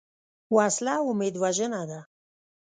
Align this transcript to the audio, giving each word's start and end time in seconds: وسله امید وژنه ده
وسله 0.55 0.95
امید 1.09 1.35
وژنه 1.43 1.81
ده 1.89 1.99